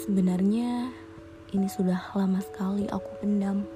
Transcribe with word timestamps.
Sebenarnya 0.00 0.88
ini 1.52 1.68
sudah 1.68 2.16
lama 2.16 2.40
sekali 2.40 2.88
aku 2.88 3.20
pendam. 3.20 3.68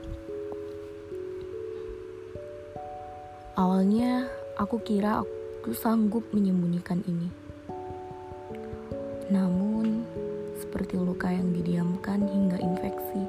Awalnya 3.61 4.25
aku 4.57 4.81
kira 4.81 5.21
aku 5.21 5.77
sanggup 5.77 6.25
menyembunyikan 6.33 7.05
ini. 7.05 7.29
Namun, 9.29 10.09
seperti 10.57 10.97
luka 10.97 11.29
yang 11.29 11.53
didiamkan 11.53 12.25
hingga 12.25 12.57
infeksi, 12.57 13.29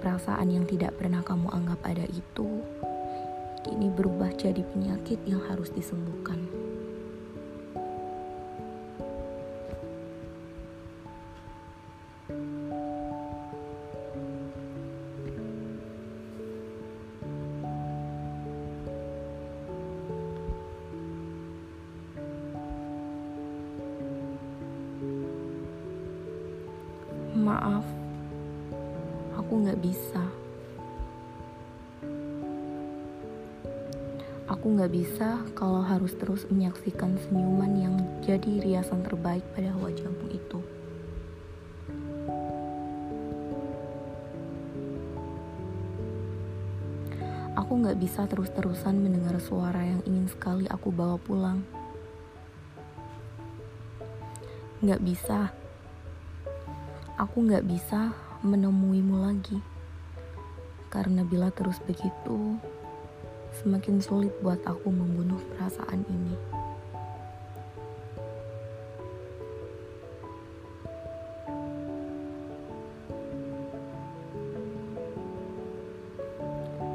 perasaan 0.00 0.48
yang 0.48 0.64
tidak 0.64 0.96
pernah 0.96 1.20
kamu 1.20 1.52
anggap 1.52 1.84
ada 1.84 2.08
itu 2.08 2.64
kini 3.60 3.92
berubah 3.92 4.32
jadi 4.40 4.64
penyakit 4.72 5.20
yang 5.28 5.44
harus 5.52 5.68
disembuhkan. 5.68 6.48
Maaf, 27.32 27.88
aku 29.34 29.52
nggak 29.64 29.80
bisa. 29.80 30.22
Aku 34.46 34.78
nggak 34.78 34.92
bisa 34.92 35.42
kalau 35.56 35.80
harus 35.80 36.14
terus 36.14 36.46
menyaksikan 36.52 37.18
senyuman 37.24 37.72
yang 37.74 37.96
jadi 38.20 38.62
riasan 38.62 39.02
terbaik 39.02 39.42
pada 39.56 39.72
wajahmu 39.80 40.28
itu. 40.30 40.60
Aku 47.52 47.84
nggak 47.84 48.00
bisa 48.00 48.24
terus-terusan 48.24 48.96
mendengar 48.96 49.36
suara 49.36 49.84
yang 49.84 50.00
ingin 50.08 50.26
sekali 50.28 50.64
aku 50.68 50.88
bawa 50.88 51.20
pulang. 51.20 51.60
Nggak 54.80 55.02
bisa 55.04 55.52
aku 57.22 57.44
nggak 57.44 57.62
bisa 57.68 58.10
menemuimu 58.42 59.16
lagi. 59.22 59.62
Karena 60.90 61.24
bila 61.24 61.48
terus 61.54 61.78
begitu, 61.84 62.58
semakin 63.62 64.02
sulit 64.02 64.34
buat 64.42 64.60
aku 64.66 64.90
membunuh 64.90 65.40
perasaan 65.54 66.02
ini. 66.10 66.61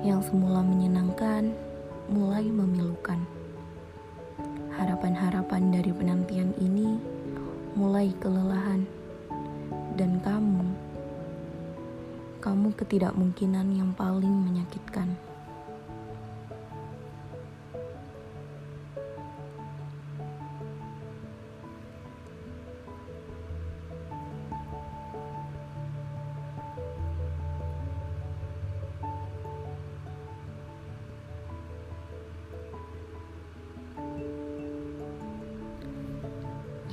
Yang 0.08 0.32
semula 0.32 0.64
menyenangkan, 0.64 1.52
mulai 2.08 2.48
memilukan. 2.48 3.20
Harapan-harapan 4.80 5.68
dari 5.68 5.92
penantian 5.92 6.56
ini 6.64 6.96
mulai 7.76 8.16
kelelahan 8.16 8.88
dan 10.00 10.24
kamu, 10.24 10.64
kamu 12.40 12.72
ketidakmungkinan 12.80 13.68
yang 13.76 13.92
paling 14.00 14.32
menyakitkan. 14.32 15.27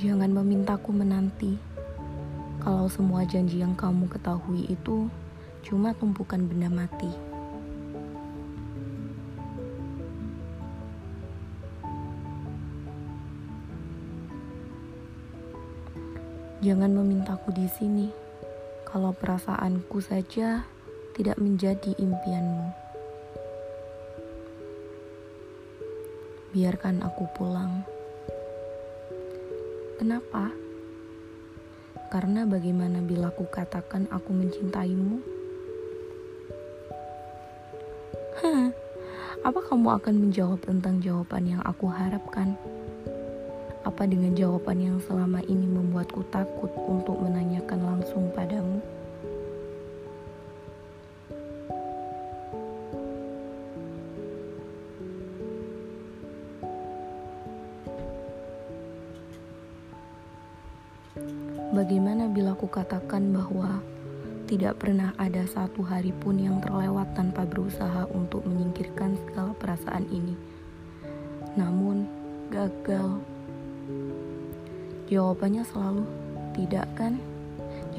Jangan 0.05 0.29
memintaku 0.37 0.93
menanti 0.93 1.57
kalau 2.61 2.85
semua 2.85 3.25
janji 3.25 3.57
yang 3.65 3.73
kamu 3.73 4.05
ketahui 4.05 4.69
itu 4.69 5.09
cuma 5.65 5.97
tumpukan 5.97 6.45
benda 6.45 6.69
mati. 6.69 7.09
Jangan 16.61 16.93
memintaku 16.93 17.49
di 17.57 17.65
sini 17.65 18.13
kalau 18.85 19.09
perasaanku 19.09 20.05
saja 20.05 20.69
tidak 21.17 21.41
menjadi 21.41 21.97
impianmu. 21.97 22.69
Biarkan 26.53 27.01
aku 27.01 27.25
pulang. 27.33 27.94
Kenapa? 29.95 30.51
Karena 32.11 32.43
bagaimana 32.43 33.03
bila 33.03 33.31
aku 33.31 33.47
katakan 33.47 34.07
aku 34.07 34.31
mencintaimu? 34.35 35.19
Hah, 38.39 38.71
apa 39.43 39.59
kamu 39.67 39.99
akan 39.99 40.15
menjawab 40.15 40.63
tentang 40.63 40.99
jawaban 40.99 41.47
yang 41.47 41.63
aku 41.63 41.87
harapkan? 41.87 42.59
Apa 43.83 44.07
dengan 44.07 44.35
jawaban 44.35 44.83
yang 44.83 44.97
selama 44.99 45.39
ini 45.47 45.63
membuatku 45.63 46.27
takut 46.27 46.71
untuk 46.75 47.15
menanyakan 47.19 47.83
langsung 47.83 48.31
padamu? 48.31 48.54
Bagaimana 61.75 62.31
bila 62.31 62.55
aku 62.55 62.71
katakan 62.71 63.35
bahwa 63.35 63.83
tidak 64.47 64.79
pernah 64.79 65.11
ada 65.19 65.43
satu 65.43 65.83
hari 65.83 66.15
pun 66.23 66.39
yang 66.39 66.63
terlewat 66.63 67.11
tanpa 67.19 67.43
berusaha 67.43 68.07
untuk 68.15 68.47
menyingkirkan 68.47 69.19
segala 69.19 69.51
perasaan 69.59 70.07
ini. 70.07 70.39
Namun, 71.59 72.07
gagal. 72.47 73.19
Jawabannya 75.11 75.67
selalu 75.67 76.07
tidak 76.55 76.87
kan? 76.95 77.19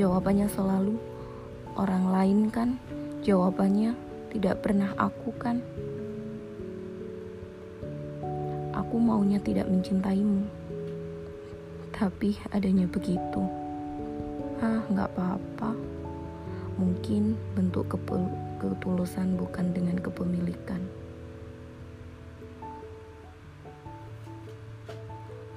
Jawabannya 0.00 0.48
selalu 0.48 0.97
orang 1.76 2.09
lain 2.09 2.38
kan? 2.48 2.81
Jawabannya 3.28 3.92
tidak 4.32 4.65
pernah 4.65 4.88
aku 4.97 5.36
kan? 5.36 5.60
Aku 8.72 8.97
maunya 8.97 9.36
tidak 9.36 9.69
mencintaimu. 9.69 10.48
Tapi 11.92 12.41
adanya 12.56 12.88
begitu 12.88 13.66
ah 14.64 14.80
nggak 14.88 15.10
apa-apa 15.12 15.76
mungkin 16.80 17.36
bentuk 17.52 17.92
ketulusan 18.60 19.36
bukan 19.36 19.72
dengan 19.76 20.00
kepemilikan 20.00 20.80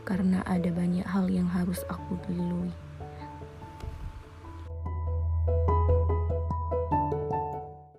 karena 0.09 0.41
ada 0.49 0.73
banyak 0.73 1.05
hal 1.05 1.29
yang 1.29 1.45
harus 1.45 1.85
aku 1.85 2.17
lalui. 2.33 2.88